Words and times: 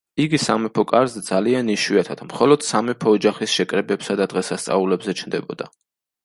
იგი 0.23 0.37
სამეფო 0.43 0.83
კარზე 0.91 1.21
ძალიან 1.27 1.69
იშვიათად, 1.73 2.23
მხოლოდ 2.29 2.65
სამეფო 2.69 3.13
ოჯახის 3.19 3.53
შეკრებებსა 3.59 4.17
და 4.23 4.29
დღესასწაულებზე 4.33 5.17
ჩნდებოდა. 5.23 5.71